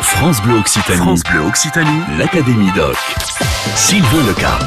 France 0.00 0.40
Bleu 0.42 0.54
Occitanie. 0.54 0.98
France 0.98 1.22
Bleu 1.24 1.40
Occitanie. 1.40 2.00
L'Académie 2.18 2.70
Doc. 2.74 2.96
Sylvain 3.74 4.26
Leca. 4.26 4.58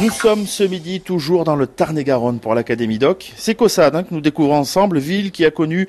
Nous 0.00 0.10
sommes 0.10 0.46
ce 0.46 0.64
midi 0.64 1.00
toujours 1.00 1.44
dans 1.44 1.56
le 1.56 1.66
Tarn-et-Garonne 1.66 2.40
pour 2.40 2.54
l'Académie 2.54 2.98
Doc. 2.98 3.32
C'est 3.36 3.54
Caussade 3.54 3.94
hein, 3.94 4.02
que 4.04 4.14
nous 4.14 4.20
découvrons 4.20 4.56
ensemble, 4.56 4.98
ville 4.98 5.32
qui 5.32 5.44
a 5.44 5.50
connu 5.50 5.86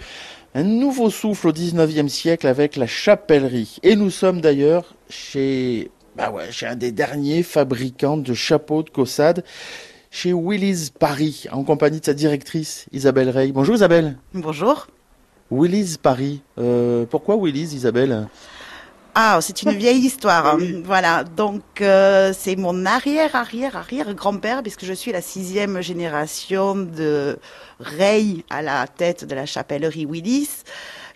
un 0.55 0.63
nouveau 0.63 1.09
souffle 1.09 1.47
au 1.47 1.51
19e 1.53 2.09
siècle 2.09 2.47
avec 2.47 2.75
la 2.75 2.87
chapellerie. 2.87 3.77
Et 3.84 3.95
nous 3.95 4.09
sommes 4.09 4.41
d'ailleurs 4.41 4.96
chez, 5.10 5.89
bah 6.18 6.30
ouais, 6.30 6.52
chez 6.52 6.66
un 6.66 6.76
des 6.76 6.91
derniers 6.91 7.44
fabricants 7.44 8.18
de 8.18 8.34
chapeaux 8.34 8.84
de 8.84 8.89
Caussade, 8.89 9.44
chez 10.12 10.34
Willis 10.34 10.89
Paris, 10.98 11.46
en 11.52 11.64
compagnie 11.64 12.02
de 12.02 12.05
sa 12.05 12.14
directrice 12.14 12.88
Isabelle 12.91 13.30
Rey. 13.30 13.52
Bonjour 13.52 13.76
Isabelle. 13.76 14.18
Bonjour. 14.34 14.88
Willis 15.52 15.97
Paris. 16.02 16.41
Euh, 16.57 17.05
pourquoi 17.09 17.36
Willis 17.36 17.73
Isabelle 17.73 18.27
Ah, 19.16 19.39
c'est 19.41 19.63
une 19.63 19.72
vieille 19.77 19.99
histoire. 20.05 20.45
hein. 20.48 20.59
Voilà, 20.85 21.23
donc 21.23 21.63
euh, 21.81 22.34
c'est 22.38 22.55
mon 22.55 22.85
arrière, 22.85 23.35
arrière, 23.35 23.75
arrière 23.75 24.13
grand-père, 24.13 24.62
puisque 24.62 24.85
je 24.85 24.94
suis 24.94 25.12
la 25.12 25.22
sixième 25.22 25.81
génération 25.81 26.75
de 26.75 27.38
Rey 27.80 28.44
à 28.49 28.62
la 28.62 28.85
tête 28.88 29.25
de 29.25 29.34
la 29.35 29.45
chapellerie 29.45 30.05
Willis, 30.05 30.49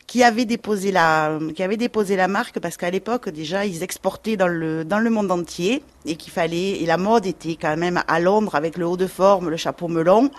qui 0.07 0.23
avait 0.23 0.45
déposé 0.45 0.91
la, 0.91 1.39
qui 1.55 1.63
avait 1.63 1.77
déposé 1.77 2.15
la 2.15 2.27
marque 2.27 2.59
parce 2.59 2.75
qu'à 2.77 2.91
l'époque 2.91 3.29
déjà 3.29 3.65
ils 3.65 3.83
exportaient 3.83 4.35
dans 4.35 4.49
le 4.49 4.83
dans 4.83 4.99
le 4.99 5.09
monde 5.09 5.31
entier 5.31 5.81
et 6.05 6.17
qu'il 6.17 6.31
fallait 6.31 6.81
et 6.81 6.85
la 6.85 6.97
mode 6.97 7.25
était 7.25 7.55
quand 7.59 7.77
même 7.77 8.03
à 8.07 8.19
Londres 8.19 8.53
avec 8.53 8.77
le 8.77 8.85
haut 8.85 8.97
de 8.97 9.07
forme, 9.07 9.49
le 9.49 9.57
chapeau 9.57 9.87
melon. 9.87 10.29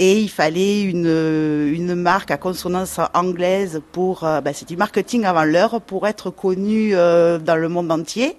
Et 0.00 0.20
il 0.20 0.30
fallait 0.30 0.82
une, 0.82 1.06
une 1.06 1.94
marque 1.96 2.30
à 2.30 2.36
consonance 2.36 3.00
anglaise 3.14 3.80
pour, 3.90 4.22
euh, 4.22 4.40
ben, 4.40 4.54
c'est 4.54 4.68
du 4.68 4.76
marketing 4.76 5.24
avant 5.24 5.42
l'heure 5.42 5.80
pour 5.80 6.06
être 6.06 6.30
connu 6.30 6.94
euh, 6.94 7.38
dans 7.38 7.56
le 7.56 7.68
monde 7.68 7.90
entier. 7.90 8.36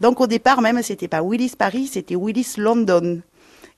Donc 0.00 0.20
au 0.20 0.28
départ 0.28 0.60
même 0.60 0.82
c'était 0.82 1.08
pas 1.08 1.22
Willis 1.22 1.54
Paris, 1.58 1.88
c'était 1.88 2.14
Willis 2.14 2.54
London. 2.58 3.20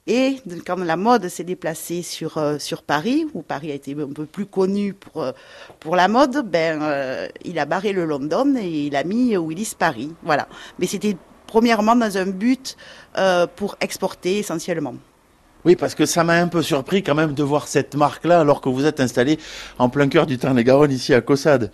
Et 0.06 0.38
quand 0.66 0.78
la 0.78 0.96
mode 0.96 1.28
s'est 1.28 1.44
déplacée 1.44 2.02
sur 2.02 2.36
euh, 2.36 2.58
sur 2.58 2.82
Paris, 2.82 3.24
où 3.34 3.42
Paris 3.42 3.70
a 3.70 3.74
été 3.74 3.92
un 3.92 4.12
peu 4.12 4.26
plus 4.26 4.46
connu 4.46 4.94
pour 4.94 5.22
euh, 5.22 5.32
pour 5.78 5.94
la 5.94 6.08
mode, 6.08 6.44
ben 6.50 6.82
euh, 6.82 7.28
il 7.44 7.58
a 7.58 7.66
barré 7.66 7.92
le 7.92 8.04
London 8.04 8.56
et 8.56 8.86
il 8.86 8.96
a 8.96 9.04
mis 9.04 9.36
Willis 9.36 9.74
Paris. 9.78 10.12
Voilà. 10.24 10.48
Mais 10.80 10.86
c'était 10.86 11.16
premièrement 11.46 11.94
dans 11.94 12.18
un 12.18 12.26
but 12.26 12.76
euh, 13.16 13.46
pour 13.46 13.76
exporter 13.80 14.38
essentiellement. 14.38 14.94
Oui, 15.64 15.76
parce 15.76 15.94
que 15.94 16.06
ça 16.06 16.24
m'a 16.24 16.34
un 16.34 16.48
peu 16.48 16.62
surpris 16.62 17.02
quand 17.02 17.14
même 17.14 17.34
de 17.34 17.42
voir 17.42 17.68
cette 17.68 17.94
marque-là 17.94 18.40
alors 18.40 18.60
que 18.60 18.68
vous 18.68 18.84
êtes 18.84 19.00
installé 19.00 19.38
en 19.78 19.88
plein 19.88 20.08
cœur 20.08 20.26
du 20.26 20.38
Tarn-et-Garonne 20.38 20.90
ici 20.90 21.14
à 21.14 21.20
Caussade. 21.20 21.70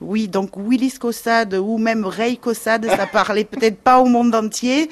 Oui, 0.00 0.28
donc 0.28 0.56
Willis 0.56 0.98
Caussade 0.98 1.54
ou 1.54 1.78
même 1.78 2.04
Ray 2.04 2.36
Caussade, 2.36 2.86
ça 2.86 3.06
parlait 3.12 3.44
peut-être 3.44 3.78
pas 3.78 4.00
au 4.00 4.06
monde 4.06 4.34
entier. 4.34 4.88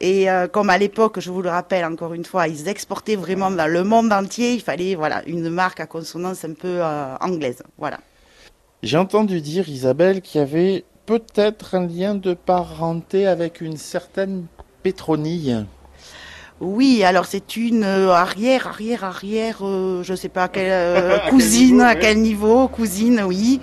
Et 0.00 0.30
euh, 0.30 0.48
comme 0.48 0.70
à 0.70 0.78
l'époque, 0.78 1.20
je 1.20 1.30
vous 1.30 1.42
le 1.42 1.50
rappelle 1.50 1.84
encore 1.84 2.14
une 2.14 2.24
fois, 2.24 2.48
ils 2.48 2.68
exportaient 2.68 3.16
vraiment 3.16 3.50
dans 3.50 3.70
le 3.70 3.84
monde 3.84 4.12
entier. 4.12 4.54
Il 4.54 4.60
fallait 4.60 4.94
voilà 4.94 5.22
une 5.26 5.48
marque 5.48 5.80
à 5.80 5.86
consonance 5.86 6.44
un 6.44 6.52
peu 6.52 6.78
euh, 6.80 7.16
anglaise. 7.20 7.62
Voilà. 7.78 8.00
J'ai 8.82 8.98
entendu 8.98 9.40
dire, 9.40 9.68
Isabelle, 9.68 10.20
qu'il 10.20 10.40
y 10.40 10.44
avait 10.44 10.84
peut-être 11.06 11.74
un 11.74 11.86
lien 11.86 12.14
de 12.14 12.34
parenté 12.34 13.26
avec 13.26 13.62
une 13.62 13.78
certaine 13.78 14.44
Pétronille. 14.82 15.64
Oui, 16.64 17.04
alors 17.04 17.26
c'est 17.26 17.56
une 17.56 17.84
euh, 17.84 18.10
arrière, 18.10 18.66
arrière, 18.66 19.04
arrière, 19.04 19.58
euh, 19.60 20.02
je 20.02 20.14
sais 20.14 20.30
pas 20.30 20.48
quelle 20.48 20.66
euh, 20.70 21.18
cousine, 21.28 21.82
à 21.82 21.94
quel 21.94 22.20
niveau, 22.20 22.68
cousine, 22.68 23.22
oui. 23.26 23.60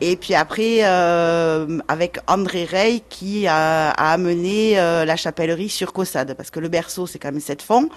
Et 0.00 0.16
puis 0.16 0.34
après, 0.34 0.80
euh, 0.82 1.78
avec 1.86 2.18
André 2.26 2.64
Rey 2.64 3.02
qui 3.08 3.46
a, 3.46 3.90
a 3.90 4.12
amené 4.12 4.76
euh, 4.76 5.04
la 5.04 5.14
chapellerie 5.14 5.68
sur 5.68 5.92
Caussade, 5.92 6.34
parce 6.34 6.50
que 6.50 6.58
le 6.58 6.68
berceau 6.68 7.06
c'est 7.06 7.20
quand 7.20 7.30
même 7.30 7.40
cette 7.40 7.62
fond, 7.62 7.88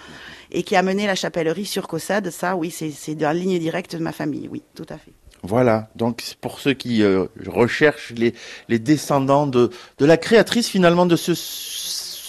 et 0.51 0.61
qui 0.61 0.75
a 0.75 0.79
amené 0.79 1.07
la 1.07 1.15
chapellerie 1.15 1.65
sur 1.65 1.87
Caussade, 1.87 2.29
ça 2.29 2.55
oui, 2.55 2.69
c'est 2.69 3.15
dans 3.15 3.29
la 3.29 3.33
ligne 3.33 3.57
directe 3.57 3.95
de 3.95 4.03
ma 4.03 4.11
famille, 4.11 4.47
oui, 4.51 4.61
tout 4.75 4.85
à 4.89 4.99
fait. 4.99 5.13
Voilà, 5.41 5.89
donc 5.95 6.35
pour 6.41 6.59
ceux 6.59 6.73
qui 6.73 7.01
euh, 7.01 7.25
recherchent 7.47 8.13
les, 8.15 8.35
les 8.69 8.77
descendants 8.79 9.47
de, 9.47 9.71
de 9.97 10.05
la 10.05 10.17
créatrice 10.17 10.69
finalement 10.69 11.07
de 11.07 11.15
ce 11.15 11.33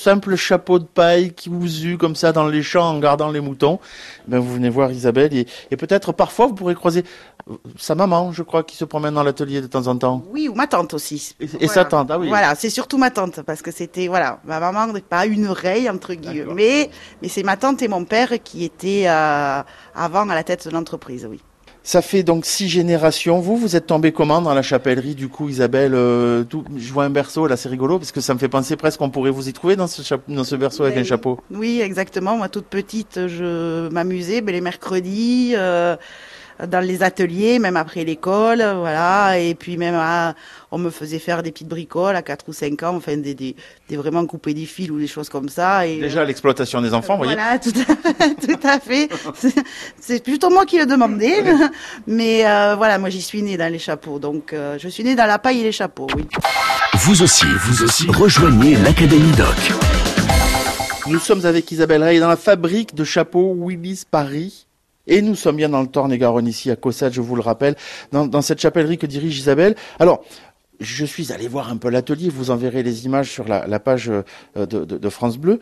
simple 0.06 0.36
chapeau 0.36 0.78
de 0.78 0.84
paille 0.84 1.32
qui 1.32 1.50
cousu 1.50 1.98
comme 1.98 2.14
ça 2.14 2.30
dans 2.30 2.46
les 2.46 2.62
champs 2.62 2.90
en 2.90 3.00
gardant 3.00 3.28
les 3.28 3.40
moutons, 3.40 3.80
ben 4.28 4.38
vous 4.38 4.54
venez 4.54 4.70
voir 4.70 4.92
Isabelle 4.92 5.34
et, 5.34 5.48
et 5.72 5.76
peut-être 5.76 6.12
parfois 6.12 6.46
vous 6.46 6.54
pourrez 6.54 6.76
croiser 6.76 7.02
euh, 7.50 7.54
sa 7.76 7.96
maman, 7.96 8.30
je 8.30 8.44
crois, 8.44 8.62
qui 8.62 8.76
se 8.76 8.84
promène 8.84 9.14
dans 9.14 9.24
l'atelier 9.24 9.60
de 9.60 9.66
temps 9.66 9.88
en 9.88 9.96
temps. 9.96 10.22
Oui, 10.30 10.46
ou 10.46 10.54
ma 10.54 10.68
tante 10.68 10.94
aussi. 10.94 11.34
Et, 11.40 11.66
sa 11.66 11.84
tante, 11.84 12.08
ah 12.12 12.20
oui. 12.20 12.28
Voilà, 12.28 12.54
c'est 12.54 12.70
surtout 12.70 12.98
ma 12.98 13.10
tante, 13.10 13.42
parce 13.42 13.62
que 13.62 13.72
c'était, 13.72 14.06
voilà, 14.06 14.38
ma 14.44 14.60
maman 14.60 14.92
n'est 14.92 15.00
pas 15.00 15.26
une 15.26 15.48
oreille, 15.48 15.90
entre 15.90 16.14
guillemets, 16.14 16.88
mais 17.20 17.28
c'est 17.28 17.42
ma 17.42 17.56
tante 17.56 17.82
et 17.82 17.88
mon 17.88 18.04
père 18.04 18.30
qui 18.44 18.62
étaient 18.62 19.08
euh, 19.08 19.60
avant 19.96 20.28
à 20.28 20.34
la 20.36 20.44
tête 20.44 20.68
de 20.68 20.72
l'entreprise, 20.72 21.26
oui. 21.28 21.40
Ça 21.88 22.02
fait 22.02 22.24
donc 22.24 22.46
six 22.46 22.68
générations. 22.68 23.38
Vous, 23.38 23.56
vous 23.56 23.76
êtes 23.76 23.86
tombé 23.86 24.10
comment 24.10 24.42
dans 24.42 24.52
la 24.54 24.62
chapellerie 24.62 25.14
du 25.14 25.28
coup, 25.28 25.48
Isabelle 25.48 25.92
euh, 25.94 26.42
tout, 26.42 26.64
Je 26.76 26.92
vois 26.92 27.04
un 27.04 27.10
berceau 27.10 27.46
là, 27.46 27.56
c'est 27.56 27.68
rigolo 27.68 28.00
parce 28.00 28.10
que 28.10 28.20
ça 28.20 28.34
me 28.34 28.40
fait 28.40 28.48
penser 28.48 28.74
presque 28.74 28.98
qu'on 28.98 29.08
pourrait 29.08 29.30
vous 29.30 29.48
y 29.48 29.52
trouver 29.52 29.76
dans 29.76 29.86
ce, 29.86 30.02
chap- 30.02 30.22
dans 30.26 30.42
ce 30.42 30.56
berceau 30.56 30.82
avec 30.82 30.96
Ben 30.96 31.02
un 31.02 31.04
chapeau. 31.04 31.38
Oui, 31.52 31.80
exactement. 31.80 32.36
Moi, 32.36 32.48
toute 32.48 32.64
petite, 32.66 33.28
je 33.28 33.88
m'amusais 33.90 34.40
ben, 34.40 34.50
les 34.52 34.60
mercredis 34.60 35.52
euh, 35.54 35.94
dans 36.64 36.80
les 36.84 37.02
ateliers, 37.02 37.58
même 37.58 37.76
après 37.76 38.04
l'école, 38.04 38.58
voilà. 38.78 39.38
Et 39.38 39.54
puis 39.54 39.76
même, 39.76 39.94
ah, 39.98 40.34
on 40.70 40.78
me 40.78 40.90
faisait 40.90 41.18
faire 41.18 41.42
des 41.42 41.52
petites 41.52 41.68
bricoles 41.68 42.16
à 42.16 42.22
4 42.22 42.44
ou 42.48 42.52
5 42.52 42.82
ans, 42.82 42.96
enfin 42.96 43.16
des, 43.16 43.34
des, 43.34 43.56
des 43.88 43.96
vraiment 43.96 44.24
couper 44.26 44.54
des 44.54 44.64
fils 44.66 44.90
ou 44.90 44.98
des 44.98 45.06
choses 45.06 45.28
comme 45.28 45.48
ça. 45.48 45.86
Et, 45.86 45.98
Déjà 46.00 46.24
l'exploitation 46.24 46.80
des 46.80 46.94
enfants, 46.94 47.16
vous 47.16 47.24
voyez. 47.24 47.34
Voilà, 47.34 47.58
tout 47.58 47.70
à, 47.70 48.28
tout 48.46 48.66
à 48.66 48.80
fait. 48.80 49.08
C'est- 49.34 49.54
C'est 50.00 50.22
plutôt 50.24 50.50
moi 50.50 50.64
qui 50.66 50.78
le 50.78 50.86
demandais. 50.86 51.42
Mais 52.06 52.46
euh, 52.46 52.74
voilà, 52.76 52.98
moi 52.98 53.10
j'y 53.10 53.20
suis 53.22 53.42
née 53.42 53.56
dans 53.56 53.70
les 53.72 53.78
chapeaux. 53.78 54.18
Donc 54.18 54.52
euh, 54.52 54.78
je 54.80 54.88
suis 54.88 55.04
née 55.04 55.14
dans 55.14 55.26
la 55.26 55.38
paille 55.38 55.60
et 55.60 55.64
les 55.64 55.72
chapeaux, 55.72 56.06
oui. 56.16 56.26
Vous 56.94 57.22
aussi, 57.22 57.46
vous 57.46 57.82
aussi, 57.84 58.06
rejoignez 58.10 58.76
l'Académie 58.76 59.32
Doc. 59.32 59.72
Nous 61.08 61.18
sommes 61.20 61.44
avec 61.46 61.70
Isabelle 61.70 62.02
Rey 62.02 62.18
dans 62.18 62.28
la 62.28 62.36
fabrique 62.36 62.94
de 62.94 63.04
chapeaux 63.04 63.54
Willis 63.56 64.02
Paris. 64.10 64.65
Et 65.06 65.22
nous 65.22 65.34
sommes 65.34 65.56
bien 65.56 65.68
dans 65.68 65.82
le 65.82 65.86
Tarn-et-Garonne 65.88 66.48
ici 66.48 66.70
à 66.70 66.76
Caussade, 66.76 67.12
je 67.12 67.20
vous 67.20 67.36
le 67.36 67.42
rappelle, 67.42 67.76
dans, 68.12 68.26
dans 68.26 68.42
cette 68.42 68.60
chapellerie 68.60 68.98
que 68.98 69.06
dirige 69.06 69.38
Isabelle. 69.38 69.76
Alors, 69.98 70.24
je 70.80 71.04
suis 71.04 71.32
allé 71.32 71.48
voir 71.48 71.70
un 71.70 71.76
peu 71.76 71.88
l'atelier, 71.88 72.28
vous 72.28 72.50
enverrez 72.50 72.82
les 72.82 73.06
images 73.06 73.30
sur 73.30 73.46
la, 73.48 73.66
la 73.66 73.78
page 73.80 74.10
euh, 74.10 74.22
de, 74.66 74.84
de- 74.84 74.98
de 74.98 75.08
France 75.08 75.38
Bleu. 75.38 75.60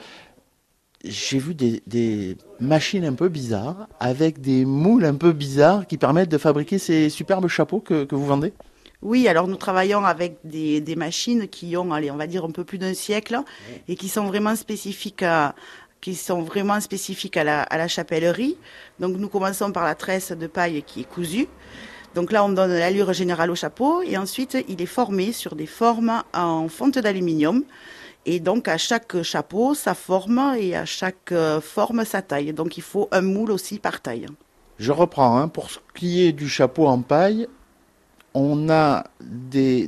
J'ai 1.05 1.39
vu 1.39 1.55
des, 1.55 1.83
des 1.87 2.39
machines 2.61 3.05
un 3.05 3.13
peu 3.13 3.29
bizarres, 3.29 3.87
avec 4.01 4.41
des 4.41 4.65
moules 4.65 5.05
un 5.05 5.15
peu 5.15 5.33
bizarres 5.33 5.87
qui 5.87 5.99
permettent 5.99 6.31
de 6.31 6.39
fabriquer 6.39 6.79
ces 6.79 7.11
superbes 7.11 7.47
chapeaux 7.49 7.81
que, 7.81 8.05
que 8.05 8.15
vous 8.15 8.25
vendez. 8.25 8.55
Oui, 9.03 9.29
alors 9.29 9.47
nous 9.47 9.57
travaillons 9.57 10.03
avec 10.07 10.39
des, 10.45 10.81
des 10.81 10.97
machines 10.97 11.47
qui 11.47 11.77
ont, 11.77 11.93
allez, 11.93 12.11
on 12.11 12.17
va 12.17 12.27
dire 12.27 12.43
un 12.47 12.51
peu 12.51 12.65
plus 12.65 12.79
d'un 12.79 12.95
siècle 12.95 13.39
et 13.87 13.97
qui 13.97 14.09
sont 14.09 14.25
vraiment 14.25 14.57
spécifiques 14.57 15.23
à 15.23 15.55
qui 16.05 16.15
sont 16.15 16.43
vraiment 16.43 16.79
spécifiques 16.83 17.39
à 17.39 17.45
la, 17.45 17.89
chapellerie. 17.89 18.59
Donc 19.01 19.17
nous 19.17 19.31
commençons 19.31 19.73
par 19.73 19.85
la 19.85 19.95
tresse 19.95 20.33
de 20.33 20.47
paille 20.47 20.83
qui 20.83 21.01
est 21.01 21.09
cousue. 21.09 21.49
Donc 22.15 22.31
là, 22.31 22.45
on 22.45 22.51
donne 22.51 22.73
l'allure 22.75 23.15
générale 23.15 23.51
au 23.51 23.55
chapeau 23.55 24.03
et 24.03 24.19
ensuite 24.19 24.59
il 24.69 24.83
est 24.83 24.93
formé 25.01 25.33
sur 25.33 25.57
des 25.57 25.65
formes 25.65 26.23
en 26.35 26.69
fonte 26.69 26.99
d'aluminium. 26.99 27.65
Et 28.27 28.39
donc 28.39 28.69
à 28.69 28.77
chaque 28.77 29.23
chapeau, 29.23 29.73
sa 29.73 29.95
forme 29.95 30.55
et 30.59 30.77
à 30.77 30.85
chaque 30.85 31.33
euh, 31.33 31.63
forme, 31.63 32.05
sa 32.05 32.21
taille. 32.21 32.53
Donc 32.53 32.77
il 32.77 32.83
faut 32.83 33.09
un 33.11 33.23
moule 33.23 33.51
aussi 33.51 33.79
par 33.79 34.03
taille. 34.03 34.27
Je 34.79 34.93
reprends, 34.93 35.39
hein, 35.39 35.49
pour 35.49 35.71
ce 35.71 35.79
qui 35.95 36.23
est 36.27 36.33
du 36.33 36.51
chapeau 36.51 36.87
en 36.87 37.01
paille, 37.01 37.49
on 38.35 38.69
a 38.69 39.05
de 39.21 39.79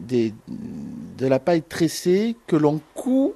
la 1.20 1.38
paille 1.38 1.62
tressée 1.62 2.36
que 2.46 2.56
l'on 2.56 2.80
coud, 2.94 3.34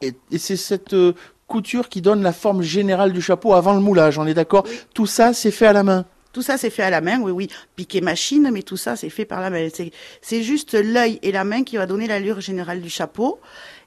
et, 0.00 0.14
et 0.32 0.38
c'est 0.38 0.56
cette 0.56 0.94
euh, 0.94 1.12
couture 1.52 1.90
qui 1.90 2.00
donne 2.00 2.22
la 2.22 2.32
forme 2.32 2.62
générale 2.62 3.12
du 3.12 3.20
chapeau 3.20 3.52
avant 3.52 3.74
le 3.74 3.80
moulage, 3.80 4.18
on 4.18 4.26
est 4.26 4.32
d'accord? 4.32 4.64
Tout 4.94 5.04
ça, 5.04 5.34
c'est 5.34 5.50
fait 5.50 5.66
à 5.66 5.74
la 5.74 5.82
main. 5.82 6.06
Tout 6.32 6.40
ça, 6.40 6.56
c'est 6.56 6.70
fait 6.70 6.82
à 6.82 6.88
la 6.88 7.02
main, 7.02 7.20
oui, 7.20 7.30
oui. 7.30 7.48
Piqué 7.76 8.00
machine, 8.00 8.48
mais 8.50 8.62
tout 8.62 8.78
ça, 8.78 8.96
c'est 8.96 9.10
fait 9.10 9.26
par 9.26 9.42
la 9.42 9.50
main. 9.50 9.68
C'est, 10.22 10.42
juste 10.42 10.72
l'œil 10.72 11.18
et 11.20 11.30
la 11.30 11.44
main 11.44 11.62
qui 11.62 11.76
va 11.76 11.84
donner 11.84 12.06
l'allure 12.06 12.40
générale 12.40 12.80
du 12.80 12.88
chapeau. 12.88 13.38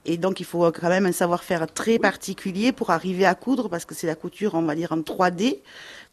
Et 0.06 0.18
donc, 0.18 0.40
il 0.40 0.46
faut 0.46 0.72
quand 0.72 0.90
même 0.90 1.08
un 1.08 1.12
savoir-faire 1.12 1.66
très 1.74 1.98
particulier 1.98 2.72
pour 2.72 2.92
arriver 2.92 3.26
à 3.26 3.34
coudre, 3.34 3.68
parce 3.68 3.86
que 3.86 3.96
c'est 3.96 4.06
la 4.06 4.14
couture, 4.14 4.54
on 4.54 4.62
va 4.62 4.76
dire, 4.76 4.92
en 4.92 5.00
3D. 5.00 5.62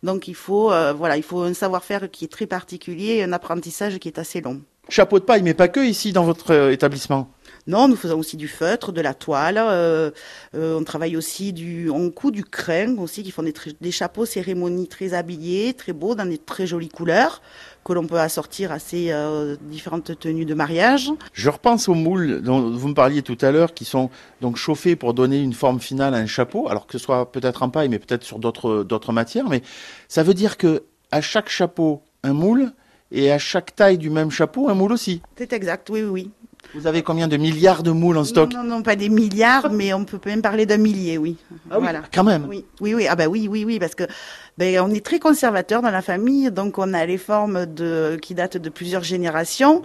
Donc, 0.03 0.29
il 0.29 0.35
faut, 0.35 0.73
euh, 0.73 0.95
voilà, 0.95 1.19
il 1.19 1.23
faut 1.23 1.43
un 1.43 1.53
savoir-faire 1.53 2.11
qui 2.11 2.25
est 2.25 2.33
très 2.33 2.47
particulier 2.47 3.17
et 3.17 3.25
un 3.25 3.35
apprentissage 3.35 3.99
qui 3.99 4.09
est 4.09 4.19
assez 4.19 4.41
long. 4.41 4.63
Chapeau 4.89 5.19
de 5.19 5.25
paille, 5.25 5.43
mais 5.43 5.53
pas 5.53 5.69
que 5.69 5.81
ici 5.81 6.13
dans 6.13 6.25
votre 6.25 6.55
euh, 6.55 6.73
établissement. 6.73 7.31
Non, 7.67 7.87
nous 7.87 7.97
faisons 7.97 8.19
aussi 8.19 8.37
du 8.37 8.49
feutre, 8.49 8.93
de 8.93 9.00
la 9.00 9.14
toile. 9.14 9.56
Euh, 9.59 10.11
euh, 10.55 10.79
on 10.79 10.85
travaille 10.85 11.17
aussi 11.17 11.53
du, 11.53 11.91
on 11.91 12.11
coud 12.11 12.35
du 12.35 12.44
crin 12.44 12.97
aussi, 12.99 13.23
qui 13.23 13.31
font 13.31 13.43
des, 13.43 13.55
des 13.81 13.91
chapeaux 13.91 14.26
cérémonie 14.26 14.88
très 14.88 15.14
habillés, 15.14 15.75
très 15.75 15.93
beaux, 15.93 16.14
dans 16.14 16.26
des 16.26 16.38
très 16.38 16.67
jolies 16.67 16.88
couleurs 16.88 17.41
que 17.85 17.93
l'on 17.93 18.06
peut 18.06 18.19
assortir 18.19 18.73
à 18.73 18.79
ces 18.79 19.11
euh, 19.11 19.56
différentes 19.62 20.19
tenues 20.19 20.44
de 20.44 20.55
mariage. 20.55 21.11
Je 21.32 21.50
repense 21.50 21.88
aux 21.88 21.94
moules 21.94 22.43
dont 22.43 22.70
vous 22.70 22.88
me 22.88 22.94
parliez 22.94 23.23
tout 23.23 23.38
à 23.41 23.50
l'heure, 23.50 23.75
qui 23.75 23.85
sont 23.85 24.11
donc 24.41 24.56
chauffés 24.56 24.97
pour 24.97 25.15
donner 25.15 25.41
une 25.41 25.53
forme 25.53 25.81
finale 25.81 26.15
à 26.15 26.19
un 26.19 26.26
chapeau, 26.26 26.69
alors 26.69 26.87
que 26.87 26.99
ce 26.99 27.05
soit 27.05 27.31
peut-être 27.31 27.62
en 27.62 27.70
paille, 27.70 27.88
mais 27.88 27.99
peut-être 27.99 28.25
sur 28.25 28.38
d'autres 28.38 28.85
d'autres 28.85 29.12
matières. 29.12 29.49
Mais 29.49 29.62
ça 30.08 30.23
veut 30.23 30.35
dire 30.35 30.56
que 30.56 30.85
à 31.11 31.20
chaque 31.20 31.49
chapeau 31.49 32.03
un 32.23 32.32
moule 32.32 32.73
et 33.11 33.32
à 33.32 33.38
chaque 33.38 33.75
taille 33.75 33.99
du 33.99 34.11
même 34.11 34.31
chapeau 34.31 34.69
un 34.69 34.75
moule 34.75 34.93
aussi. 34.93 35.20
C'est 35.37 35.53
exact, 35.53 35.91
oui, 35.91 36.03
oui. 36.03 36.31
Vous 36.75 36.87
avez 36.87 37.03
combien 37.03 37.29
de 37.29 37.37
milliards 37.37 37.83
de 37.83 37.91
moules 37.91 38.17
en 38.17 38.25
stock 38.25 38.53
Non, 38.55 38.65
non, 38.65 38.83
pas 38.83 38.97
des 38.97 39.11
milliards, 39.11 39.71
mais 39.71 39.93
on 39.93 40.05
peut 40.05 40.19
même 40.25 40.41
parler 40.41 40.65
d'un 40.65 40.79
millier, 40.79 41.19
oui. 41.19 41.37
Ah 41.71 41.75
oui, 41.77 41.83
voilà. 41.83 42.03
quand 42.13 42.25
même. 42.25 42.47
Oui, 42.49 42.65
oui, 42.81 42.95
oui. 42.95 43.07
Ah 43.09 43.15
bah 43.15 43.27
oui, 43.27 43.47
oui, 43.49 43.65
oui, 43.67 43.79
parce 43.79 43.95
que 43.95 44.05
ben, 44.57 44.81
on 44.81 44.91
est 44.91 45.05
très 45.05 45.19
conservateur 45.19 45.83
dans 45.83 45.91
la 45.91 46.01
famille, 46.01 46.51
donc 46.51 46.79
on 46.79 46.95
a 46.95 47.05
les 47.05 47.19
formes 47.19 47.67
de 47.67 48.19
qui 48.23 48.35
datent 48.35 48.57
de 48.57 48.71
plusieurs 48.71 49.05
générations. 49.05 49.83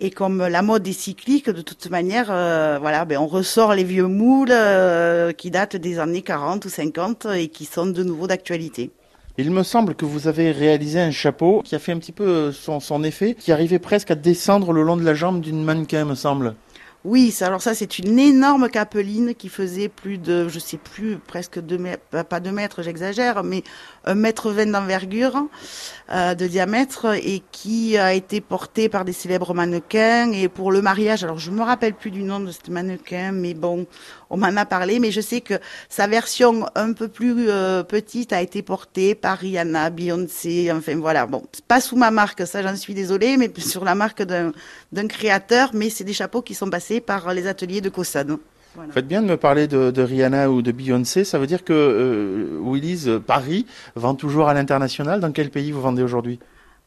Et 0.00 0.10
comme 0.10 0.44
la 0.44 0.62
mode 0.62 0.86
est 0.88 0.92
cyclique, 0.92 1.48
de 1.48 1.62
toute 1.62 1.88
manière, 1.88 2.26
euh, 2.30 2.78
voilà, 2.80 3.04
ben 3.04 3.16
on 3.18 3.28
ressort 3.28 3.74
les 3.74 3.84
vieux 3.84 4.08
moules 4.08 4.48
euh, 4.50 5.30
qui 5.30 5.52
datent 5.52 5.76
des 5.76 6.00
années 6.00 6.22
40 6.22 6.64
ou 6.64 6.68
50 6.68 7.26
et 7.36 7.46
qui 7.46 7.64
sont 7.64 7.86
de 7.86 8.02
nouveau 8.02 8.26
d'actualité. 8.26 8.90
Il 9.36 9.50
me 9.50 9.64
semble 9.64 9.96
que 9.96 10.04
vous 10.04 10.28
avez 10.28 10.52
réalisé 10.52 11.00
un 11.00 11.10
chapeau 11.10 11.62
qui 11.64 11.74
a 11.74 11.80
fait 11.80 11.90
un 11.90 11.98
petit 11.98 12.12
peu 12.12 12.52
son, 12.52 13.02
effet, 13.02 13.34
qui 13.34 13.50
arrivait 13.50 13.80
presque 13.80 14.12
à 14.12 14.14
descendre 14.14 14.72
le 14.72 14.84
long 14.84 14.96
de 14.96 15.02
la 15.02 15.14
jambe 15.14 15.40
d'une 15.40 15.64
mannequin, 15.64 16.04
me 16.04 16.14
semble. 16.14 16.54
Oui, 17.04 17.36
alors 17.42 17.60
ça 17.60 17.74
c'est 17.74 17.98
une 17.98 18.18
énorme 18.18 18.70
capeline 18.70 19.34
qui 19.34 19.50
faisait 19.50 19.90
plus 19.90 20.16
de, 20.16 20.48
je 20.48 20.58
sais 20.58 20.78
plus, 20.78 21.18
presque 21.18 21.60
deux 21.60 21.76
mètres, 21.76 22.24
pas 22.24 22.40
deux 22.40 22.50
mètres, 22.50 22.80
j'exagère, 22.82 23.44
mais 23.44 23.62
un 24.06 24.14
mètre 24.14 24.50
vingt 24.50 24.70
d'envergure, 24.70 25.44
euh, 26.10 26.34
de 26.34 26.46
diamètre, 26.46 27.14
et 27.14 27.42
qui 27.52 27.98
a 27.98 28.14
été 28.14 28.40
portée 28.40 28.88
par 28.88 29.04
des 29.04 29.12
célèbres 29.12 29.52
mannequins. 29.52 30.32
Et 30.32 30.48
pour 30.48 30.72
le 30.72 30.80
mariage, 30.80 31.24
alors 31.24 31.38
je 31.38 31.50
me 31.50 31.62
rappelle 31.62 31.92
plus 31.92 32.10
du 32.10 32.22
nom 32.22 32.40
de 32.40 32.50
ce 32.50 32.70
mannequin, 32.70 33.32
mais 33.32 33.52
bon, 33.52 33.86
on 34.30 34.38
m'en 34.38 34.56
a 34.56 34.64
parlé, 34.64 34.98
mais 34.98 35.10
je 35.10 35.20
sais 35.20 35.42
que 35.42 35.54
sa 35.90 36.06
version 36.06 36.64
un 36.74 36.94
peu 36.94 37.08
plus 37.08 37.50
euh, 37.50 37.82
petite 37.82 38.32
a 38.32 38.40
été 38.40 38.62
portée 38.62 39.14
par 39.14 39.36
Rihanna, 39.36 39.90
Beyoncé, 39.90 40.72
enfin 40.72 40.96
voilà. 40.96 41.26
Bon, 41.26 41.42
pas 41.68 41.82
sous 41.82 41.96
ma 41.96 42.10
marque, 42.10 42.46
ça 42.46 42.62
j'en 42.62 42.76
suis 42.76 42.94
désolée, 42.94 43.36
mais 43.36 43.52
sur 43.58 43.84
la 43.84 43.94
marque 43.94 44.22
d'un 44.22 45.06
créateur, 45.06 45.70
mais 45.74 45.90
c'est 45.90 46.04
des 46.04 46.14
chapeaux 46.14 46.40
qui 46.40 46.54
sont 46.54 46.70
passés 46.70 46.93
par 47.00 47.32
les 47.34 47.46
ateliers 47.46 47.80
de 47.80 47.88
Cossade. 47.88 48.36
Voilà. 48.74 48.92
Faites 48.92 49.06
bien 49.06 49.22
de 49.22 49.28
me 49.28 49.36
parler 49.36 49.68
de, 49.68 49.90
de, 49.90 50.02
Rihanna 50.02 50.50
ou 50.50 50.60
de 50.60 50.72
Beyoncé. 50.72 51.24
Ça 51.24 51.38
veut 51.38 51.46
dire 51.46 51.62
que 51.62 51.72
euh, 51.72 52.58
Willy's 52.60 53.06
euh, 53.06 53.20
Paris 53.20 53.66
vend 53.94 54.14
toujours 54.14 54.48
à 54.48 54.54
l'international. 54.54 55.20
Dans 55.20 55.30
quel 55.30 55.50
pays 55.50 55.70
vous 55.70 55.80
vendez 55.80 56.02
aujourd'hui? 56.02 56.40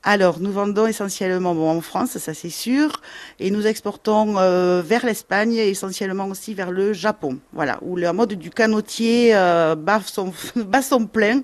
Alors, 0.04 0.40
nous 0.40 0.52
vendons 0.52 0.88
essentiellement 0.88 1.52
en 1.52 1.82
France, 1.82 2.18
ça 2.18 2.34
c'est 2.34 2.50
sûr, 2.50 3.02
et 3.40 3.52
nous 3.52 3.68
exportons 3.68 4.38
euh, 4.38 4.82
vers 4.82 5.06
l'Espagne 5.06 5.56
et 5.56 5.70
essentiellement 5.70 6.28
aussi 6.28 6.54
vers 6.54 6.72
le 6.72 6.94
Japon. 6.94 7.40
Voilà, 7.52 7.80
où 7.82 7.98
le 7.98 8.12
mode 8.14 8.34
du 8.34 8.50
canotier 8.50 9.36
euh, 9.36 9.76
bat, 9.76 10.02
son, 10.06 10.32
bat 10.56 10.82
son 10.82 11.08
plein 11.08 11.42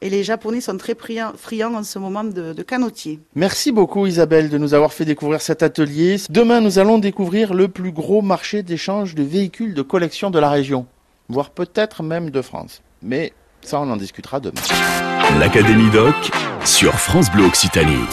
et 0.00 0.10
les 0.10 0.22
Japonais 0.22 0.60
sont 0.60 0.76
très 0.76 0.94
friands 0.94 1.74
en 1.74 1.82
ce 1.82 1.98
moment 1.98 2.24
de, 2.24 2.52
de 2.52 2.62
canotier. 2.62 3.20
Merci 3.34 3.72
beaucoup 3.72 4.06
Isabelle 4.06 4.50
de 4.50 4.58
nous 4.58 4.74
avoir 4.74 4.92
fait 4.92 5.06
découvrir 5.06 5.40
cet 5.40 5.62
atelier. 5.62 6.18
Demain, 6.28 6.60
nous 6.60 6.78
allons 6.78 6.98
découvrir 6.98 7.54
le 7.54 7.68
plus 7.68 7.90
gros 7.90 8.20
marché 8.20 8.62
d'échange 8.62 9.14
de 9.14 9.22
véhicules 9.22 9.72
de 9.74 9.82
collection 9.82 10.30
de 10.30 10.38
la 10.38 10.50
région, 10.50 10.86
voire 11.28 11.50
peut-être 11.50 12.02
même 12.02 12.30
de 12.30 12.42
France. 12.42 12.82
Mais 13.02 13.32
ça, 13.66 13.80
on 13.80 13.90
en 13.90 13.96
discutera 13.96 14.40
demain. 14.40 14.60
L'Académie 15.38 15.90
Doc 15.90 16.14
sur 16.64 16.92
France 16.94 17.30
Bleu 17.30 17.44
Occitanie. 17.44 18.06